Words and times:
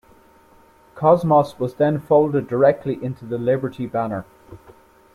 Cosmos 0.95 1.59
was 1.59 1.75
then 1.75 1.99
folded 1.99 2.47
directly 2.47 2.95
into 3.03 3.23
the 3.23 3.37
Liberty 3.37 3.85
banner. 3.85 4.25